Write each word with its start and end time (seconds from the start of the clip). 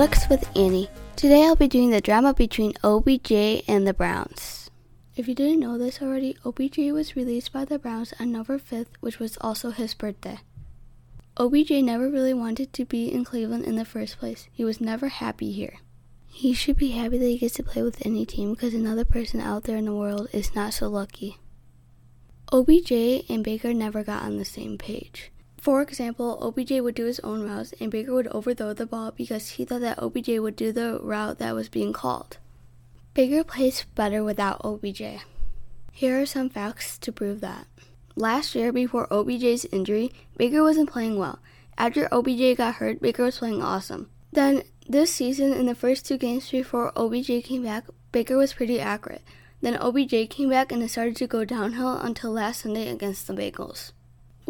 Athletics 0.00 0.30
with 0.30 0.56
Annie. 0.56 0.88
Today 1.14 1.44
I'll 1.44 1.56
be 1.56 1.68
doing 1.68 1.90
the 1.90 2.00
drama 2.00 2.32
between 2.32 2.72
OBJ 2.82 3.32
and 3.68 3.86
the 3.86 3.92
Browns. 3.92 4.70
If 5.14 5.28
you 5.28 5.34
didn't 5.34 5.60
know 5.60 5.76
this 5.76 6.00
already, 6.00 6.38
OBJ 6.42 6.78
was 6.90 7.16
released 7.16 7.52
by 7.52 7.66
the 7.66 7.78
Browns 7.78 8.14
on 8.18 8.32
November 8.32 8.58
5th, 8.58 8.96
which 9.00 9.18
was 9.18 9.36
also 9.42 9.72
his 9.72 9.92
birthday. 9.92 10.38
OBJ 11.36 11.82
never 11.82 12.08
really 12.08 12.32
wanted 12.32 12.72
to 12.72 12.86
be 12.86 13.12
in 13.12 13.26
Cleveland 13.26 13.66
in 13.66 13.76
the 13.76 13.84
first 13.84 14.18
place. 14.18 14.48
He 14.50 14.64
was 14.64 14.80
never 14.80 15.08
happy 15.08 15.52
here. 15.52 15.80
He 16.28 16.54
should 16.54 16.78
be 16.78 16.92
happy 16.92 17.18
that 17.18 17.26
he 17.26 17.36
gets 17.36 17.56
to 17.56 17.62
play 17.62 17.82
with 17.82 18.06
any 18.06 18.24
team 18.24 18.54
because 18.54 18.72
another 18.72 19.04
person 19.04 19.38
out 19.38 19.64
there 19.64 19.76
in 19.76 19.84
the 19.84 19.94
world 19.94 20.28
is 20.32 20.54
not 20.54 20.72
so 20.72 20.88
lucky. 20.88 21.36
OBJ 22.50 22.90
and 23.28 23.44
Baker 23.44 23.74
never 23.74 24.02
got 24.02 24.22
on 24.22 24.38
the 24.38 24.46
same 24.46 24.78
page. 24.78 25.30
For 25.60 25.82
example, 25.82 26.38
OBJ 26.40 26.80
would 26.80 26.94
do 26.94 27.04
his 27.04 27.20
own 27.20 27.42
routes 27.42 27.74
and 27.78 27.90
Baker 27.90 28.14
would 28.14 28.28
overthrow 28.28 28.72
the 28.72 28.86
ball 28.86 29.10
because 29.10 29.50
he 29.50 29.66
thought 29.66 29.82
that 29.82 30.02
OBJ 30.02 30.38
would 30.38 30.56
do 30.56 30.72
the 30.72 30.98
route 31.02 31.38
that 31.38 31.54
was 31.54 31.68
being 31.68 31.92
called. 31.92 32.38
Baker 33.12 33.44
plays 33.44 33.84
better 33.94 34.24
without 34.24 34.64
OBJ. 34.64 35.02
Here 35.92 36.22
are 36.22 36.24
some 36.24 36.48
facts 36.48 36.96
to 36.98 37.12
prove 37.12 37.42
that. 37.42 37.66
Last 38.16 38.54
year, 38.54 38.72
before 38.72 39.12
OBJ's 39.12 39.66
injury, 39.66 40.12
Baker 40.38 40.62
wasn't 40.62 40.90
playing 40.90 41.18
well. 41.18 41.40
After 41.76 42.08
OBJ 42.12 42.56
got 42.56 42.76
hurt, 42.76 43.02
Baker 43.02 43.24
was 43.24 43.38
playing 43.38 43.62
awesome. 43.62 44.08
Then, 44.32 44.62
this 44.88 45.14
season, 45.14 45.52
in 45.52 45.66
the 45.66 45.74
first 45.74 46.06
two 46.06 46.16
games 46.16 46.50
before 46.50 46.92
OBJ 46.96 47.44
came 47.44 47.64
back, 47.64 47.84
Baker 48.12 48.38
was 48.38 48.54
pretty 48.54 48.80
accurate. 48.80 49.22
Then 49.60 49.76
OBJ 49.76 50.30
came 50.30 50.48
back 50.48 50.72
and 50.72 50.82
it 50.82 50.88
started 50.88 51.16
to 51.16 51.26
go 51.26 51.44
downhill 51.44 51.96
until 51.98 52.32
last 52.32 52.62
Sunday 52.62 52.88
against 52.88 53.26
the 53.26 53.34
Bengals. 53.34 53.92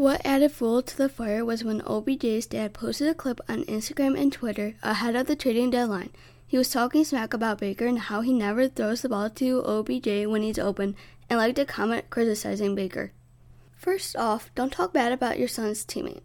What 0.01 0.25
added 0.25 0.53
fuel 0.53 0.81
to 0.81 0.97
the 0.97 1.11
fire 1.11 1.45
was 1.45 1.63
when 1.63 1.83
OBJ's 1.83 2.47
dad 2.47 2.73
posted 2.73 3.07
a 3.09 3.13
clip 3.13 3.39
on 3.51 3.65
Instagram 3.65 4.19
and 4.19 4.33
Twitter 4.33 4.75
ahead 4.83 5.15
of 5.15 5.27
the 5.27 5.37
trading 5.37 5.69
deadline. 5.69 6.09
He 6.47 6.57
was 6.57 6.71
talking 6.71 7.05
smack 7.05 7.35
about 7.35 7.59
Baker 7.59 7.85
and 7.85 7.99
how 7.99 8.23
he 8.23 8.33
never 8.33 8.67
throws 8.67 9.03
the 9.03 9.11
ball 9.11 9.29
to 9.29 9.63
OBJ 9.63 10.27
when 10.27 10.41
he's 10.41 10.59
open 10.59 10.97
and 11.29 11.39
liked 11.39 11.57
to 11.57 11.67
comment 11.67 12.09
criticizing 12.09 12.75
Baker. 12.75 13.13
First 13.77 14.17
off, 14.17 14.51
don't 14.55 14.73
talk 14.73 14.95
bad 14.95 15.13
about 15.13 15.39
your 15.39 15.49
son's 15.49 15.85
teammate. 15.85 16.23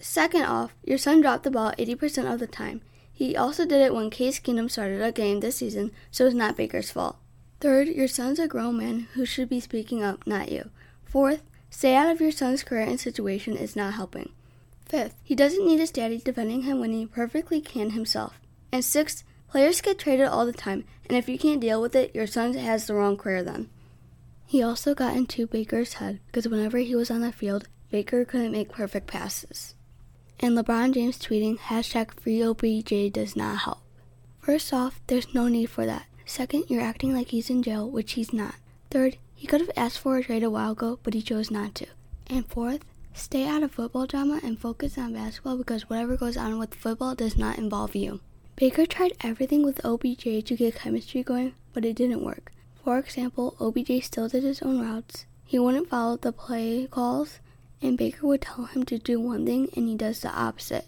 Second 0.00 0.42
off, 0.42 0.74
your 0.82 0.98
son 0.98 1.20
dropped 1.20 1.44
the 1.44 1.52
ball 1.52 1.72
80% 1.78 2.28
of 2.28 2.40
the 2.40 2.48
time. 2.48 2.80
He 3.12 3.36
also 3.36 3.64
did 3.64 3.82
it 3.82 3.94
when 3.94 4.10
Case 4.10 4.40
Keenum 4.40 4.68
started 4.68 5.00
a 5.00 5.12
game 5.12 5.38
this 5.38 5.58
season, 5.58 5.92
so 6.10 6.26
it's 6.26 6.34
not 6.34 6.56
Baker's 6.56 6.90
fault. 6.90 7.18
Third, 7.60 7.86
your 7.86 8.08
son's 8.08 8.40
a 8.40 8.48
grown 8.48 8.78
man 8.78 9.06
who 9.14 9.24
should 9.24 9.48
be 9.48 9.60
speaking 9.60 10.02
up, 10.02 10.26
not 10.26 10.50
you. 10.50 10.70
Fourth, 11.04 11.44
Stay 11.72 11.96
out 11.96 12.10
of 12.10 12.20
your 12.20 12.30
son's 12.30 12.62
career 12.62 12.82
and 12.82 13.00
situation 13.00 13.56
is 13.56 13.74
not 13.74 13.94
helping. 13.94 14.30
Fifth, 14.84 15.14
he 15.24 15.34
doesn't 15.34 15.66
need 15.66 15.80
his 15.80 15.90
daddy 15.90 16.18
defending 16.18 16.62
him 16.62 16.78
when 16.78 16.92
he 16.92 17.06
perfectly 17.06 17.62
can 17.62 17.90
himself. 17.90 18.38
And 18.70 18.84
sixth, 18.84 19.24
players 19.48 19.80
get 19.80 19.98
traded 19.98 20.26
all 20.26 20.44
the 20.44 20.52
time, 20.52 20.84
and 21.08 21.16
if 21.16 21.30
you 21.30 21.38
can't 21.38 21.62
deal 21.62 21.80
with 21.80 21.96
it, 21.96 22.14
your 22.14 22.26
son 22.26 22.52
has 22.52 22.86
the 22.86 22.94
wrong 22.94 23.16
career 23.16 23.42
then. 23.42 23.70
He 24.44 24.62
also 24.62 24.94
got 24.94 25.16
into 25.16 25.46
Baker's 25.46 25.94
head 25.94 26.20
because 26.26 26.46
whenever 26.46 26.76
he 26.76 26.94
was 26.94 27.10
on 27.10 27.22
the 27.22 27.32
field, 27.32 27.68
Baker 27.90 28.26
couldn't 28.26 28.52
make 28.52 28.70
perfect 28.70 29.06
passes. 29.06 29.74
And 30.38 30.56
LeBron 30.56 30.92
James 30.92 31.18
tweeting 31.18 31.58
hashtag 31.58 32.08
FreeOBJ 32.08 33.10
does 33.14 33.34
not 33.34 33.60
help. 33.60 33.80
First 34.40 34.74
off, 34.74 35.00
there's 35.06 35.32
no 35.32 35.48
need 35.48 35.70
for 35.70 35.86
that. 35.86 36.04
Second, 36.26 36.64
you're 36.68 36.82
acting 36.82 37.14
like 37.14 37.28
he's 37.28 37.48
in 37.48 37.62
jail, 37.62 37.90
which 37.90 38.12
he's 38.12 38.32
not. 38.32 38.56
Third, 38.92 39.16
he 39.34 39.46
could 39.46 39.62
have 39.62 39.70
asked 39.74 40.00
for 40.00 40.18
a 40.18 40.22
trade 40.22 40.42
a 40.42 40.50
while 40.50 40.72
ago, 40.72 40.98
but 41.02 41.14
he 41.14 41.22
chose 41.22 41.50
not 41.50 41.74
to. 41.76 41.86
And 42.26 42.46
fourth, 42.46 42.84
stay 43.14 43.48
out 43.48 43.62
of 43.62 43.72
football 43.72 44.06
drama 44.06 44.38
and 44.44 44.58
focus 44.58 44.98
on 44.98 45.14
basketball 45.14 45.56
because 45.56 45.88
whatever 45.88 46.14
goes 46.18 46.36
on 46.36 46.58
with 46.58 46.74
football 46.74 47.14
does 47.14 47.38
not 47.38 47.56
involve 47.56 47.96
you. 47.96 48.20
Baker 48.54 48.84
tried 48.84 49.14
everything 49.22 49.64
with 49.64 49.82
OBJ 49.82 50.44
to 50.44 50.56
get 50.56 50.74
chemistry 50.74 51.22
going, 51.22 51.54
but 51.72 51.86
it 51.86 51.96
didn't 51.96 52.22
work. 52.22 52.52
For 52.84 52.98
example, 52.98 53.56
OBJ 53.58 54.04
still 54.04 54.28
did 54.28 54.42
his 54.42 54.60
own 54.60 54.82
routes. 54.82 55.24
He 55.46 55.58
wouldn't 55.58 55.88
follow 55.88 56.18
the 56.18 56.30
play 56.30 56.86
calls, 56.90 57.38
and 57.80 57.96
Baker 57.96 58.26
would 58.26 58.42
tell 58.42 58.66
him 58.66 58.84
to 58.84 58.98
do 58.98 59.18
one 59.18 59.46
thing 59.46 59.70
and 59.74 59.88
he 59.88 59.96
does 59.96 60.20
the 60.20 60.28
opposite. 60.38 60.84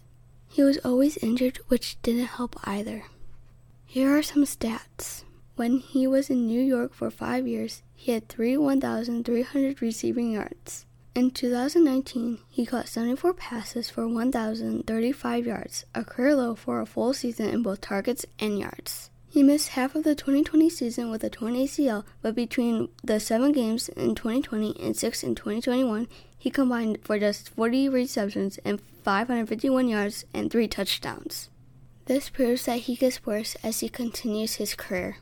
He 0.50 0.62
was 0.62 0.76
always 0.84 1.16
injured, 1.16 1.56
which 1.69 1.97
didn't 2.03 2.26
help 2.26 2.60
either. 2.64 3.04
Here 3.87 4.14
are 4.14 4.22
some 4.22 4.44
stats. 4.44 5.25
When 5.56 5.78
he 5.78 6.09
was 6.09 6.31
in 6.31 6.48
New 6.48 6.60
York 6.60 6.92
for 6.92 7.12
five 7.12 7.47
years, 7.47 7.84
he 7.94 8.10
had 8.10 8.28
three 8.28 8.56
1,300 8.56 9.81
receiving 9.81 10.32
yards. 10.32 10.84
In 11.15 11.31
2019, 11.31 12.41
he 12.50 12.66
caught 12.66 12.88
74 12.88 13.34
passes 13.34 13.88
for 13.88 14.09
1,035 14.09 15.47
yards, 15.47 15.84
a 15.94 16.03
career 16.03 16.34
low 16.34 16.56
for 16.56 16.81
a 16.81 16.87
full 16.87 17.14
season 17.14 17.48
in 17.50 17.62
both 17.62 17.81
targets 17.81 18.26
and 18.41 18.59
yards. 18.59 19.10
He 19.28 19.44
missed 19.44 19.70
half 19.70 19.94
of 19.94 20.03
the 20.03 20.16
2020 20.16 20.69
season 20.70 21.09
with 21.09 21.22
a 21.22 21.31
torn 21.31 21.54
ACL, 21.54 22.04
but 22.20 22.34
between 22.34 22.88
the 23.04 23.20
seven 23.20 23.53
games 23.53 23.88
in 23.91 24.16
2020 24.16 24.75
and 24.81 24.97
six 24.97 25.22
in 25.22 25.37
2021, 25.37 26.09
he 26.37 26.50
combined 26.50 26.98
for 27.03 27.16
just 27.16 27.50
40 27.50 27.88
receptions 27.88 28.59
and 28.64 28.81
551 29.04 29.87
yards 29.87 30.25
and 30.34 30.50
three 30.50 30.66
touchdowns. 30.66 31.48
This 32.06 32.28
proves 32.28 32.64
that 32.64 32.81
he 32.81 32.97
gets 32.97 33.25
worse 33.25 33.56
as 33.62 33.81
he 33.81 33.88
continues 33.88 34.56
his 34.56 34.75
career. 34.75 35.19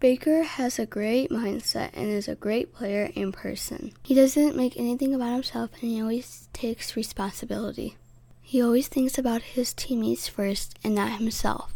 Baker 0.00 0.42
has 0.42 0.78
a 0.78 0.86
great 0.86 1.30
mindset 1.30 1.90
and 1.94 2.08
is 2.08 2.28
a 2.28 2.34
great 2.34 2.74
player 2.74 3.10
in 3.14 3.32
person. 3.32 3.92
He 4.02 4.14
doesn't 4.14 4.56
make 4.56 4.76
anything 4.76 5.14
about 5.14 5.32
himself 5.32 5.70
and 5.80 5.90
he 5.90 6.00
always 6.00 6.48
takes 6.52 6.96
responsibility. 6.96 7.96
He 8.42 8.60
always 8.60 8.88
thinks 8.88 9.16
about 9.16 9.42
his 9.42 9.72
teammates 9.72 10.28
first 10.28 10.78
and 10.84 10.94
not 10.94 11.18
himself. 11.18 11.72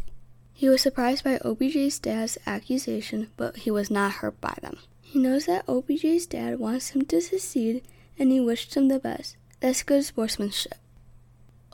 He 0.53 0.69
was 0.69 0.81
surprised 0.81 1.23
by 1.23 1.39
OBJ's 1.39 1.99
dad's 1.99 2.37
accusation, 2.45 3.29
but 3.37 3.57
he 3.57 3.71
was 3.71 3.89
not 3.89 4.11
hurt 4.11 4.39
by 4.39 4.55
them. 4.61 4.77
He 5.01 5.17
knows 5.17 5.45
that 5.45 5.65
OBJ's 5.65 6.27
dad 6.27 6.59
wants 6.59 6.89
him 6.89 7.05
to 7.05 7.21
succeed 7.21 7.83
and 8.19 8.31
he 8.31 8.39
wished 8.39 8.75
him 8.75 8.89
the 8.89 8.99
best. 8.99 9.37
That's 9.61 9.81
good 9.81 10.03
sportsmanship. 10.03 10.75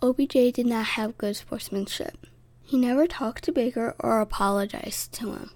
OBJ 0.01 0.53
did 0.53 0.67
not 0.67 0.85
have 0.85 1.17
good 1.17 1.35
sportsmanship. 1.35 2.27
He 2.63 2.77
never 2.77 3.07
talked 3.07 3.43
to 3.45 3.51
Baker 3.51 3.95
or 3.99 4.21
apologized 4.21 5.11
to 5.13 5.33
him. 5.33 5.51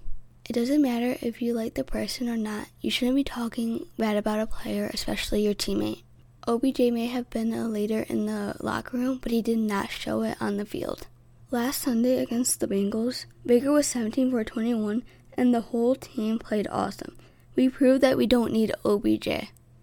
It 0.50 0.54
doesn't 0.54 0.82
matter 0.82 1.16
if 1.22 1.40
you 1.40 1.54
like 1.54 1.74
the 1.74 1.84
person 1.84 2.28
or 2.28 2.36
not, 2.36 2.66
you 2.80 2.90
shouldn't 2.90 3.14
be 3.14 3.22
talking 3.22 3.86
bad 3.96 4.16
about 4.16 4.40
a 4.40 4.48
player, 4.48 4.90
especially 4.92 5.44
your 5.44 5.54
teammate. 5.54 6.02
OBJ 6.48 6.80
may 6.90 7.06
have 7.06 7.30
been 7.30 7.54
a 7.54 7.68
leader 7.68 8.00
in 8.08 8.26
the 8.26 8.56
locker 8.58 8.96
room, 8.96 9.20
but 9.22 9.30
he 9.30 9.42
did 9.42 9.58
not 9.58 9.92
show 9.92 10.22
it 10.22 10.36
on 10.40 10.56
the 10.56 10.64
field. 10.64 11.06
Last 11.52 11.82
Sunday 11.82 12.20
against 12.20 12.58
the 12.58 12.66
Bengals, 12.66 13.26
Baker 13.46 13.70
was 13.70 13.86
17 13.86 14.32
for 14.32 14.42
21, 14.42 15.04
and 15.34 15.54
the 15.54 15.60
whole 15.60 15.94
team 15.94 16.40
played 16.40 16.66
awesome. 16.72 17.16
We 17.54 17.68
proved 17.68 18.00
that 18.00 18.16
we 18.16 18.26
don't 18.26 18.52
need 18.52 18.74
OBJ. 18.84 19.28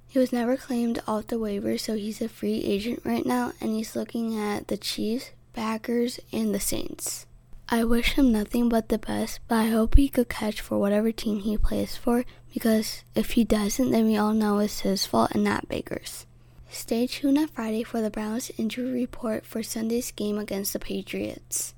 He 0.10 0.20
was 0.20 0.34
never 0.34 0.58
claimed 0.58 1.02
off 1.08 1.28
the 1.28 1.40
waiver, 1.40 1.78
so 1.78 1.96
he's 1.96 2.22
a 2.22 2.28
free 2.28 2.62
agent 2.66 3.04
right 3.06 3.26
now, 3.26 3.54
and 3.62 3.72
he's 3.72 3.96
looking 3.96 4.38
at 4.38 4.68
the 4.68 4.76
Chiefs, 4.76 5.32
Packers, 5.54 6.20
and 6.34 6.54
the 6.54 6.60
Saints. 6.60 7.26
I 7.70 7.84
wish 7.84 8.14
him 8.14 8.32
nothing 8.32 8.70
but 8.70 8.88
the 8.88 8.98
best, 8.98 9.42
but 9.50 9.56
I 9.56 9.66
hope 9.66 9.98
he 9.98 10.08
could 10.08 10.30
catch 10.30 10.62
for 10.62 10.78
whatever 10.78 11.12
team 11.12 11.40
he 11.40 11.58
plays 11.58 11.98
for 11.98 12.24
because 12.54 13.04
if 13.14 13.32
he 13.32 13.44
doesn't, 13.44 13.92
then 13.92 14.06
we 14.06 14.16
all 14.16 14.34
know 14.34 14.60
it's 14.60 14.82
his 14.82 15.06
fault 15.06 15.32
and 15.32 15.44
not 15.44 15.68
Baker's. 15.68 16.26
Stay 16.70 17.08
tuned 17.08 17.38
on 17.38 17.48
Friday 17.48 17.84
for 17.84 18.00
the 18.02 18.10
Browns 18.10 18.52
injury 18.58 18.92
report 18.92 19.46
for 19.46 19.64
Sunday's 19.64 20.12
game 20.12 20.38
against 20.38 20.72
the 20.72 20.80
Patriots. 20.80 21.74